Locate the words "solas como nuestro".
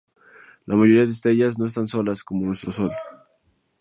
1.87-2.71